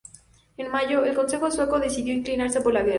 [0.57, 2.89] En mayo, El Consejo sueco decidió inclinarse por la guerra.